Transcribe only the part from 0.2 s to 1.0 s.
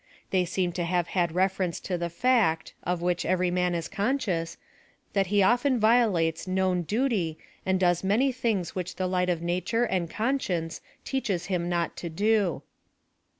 They seem to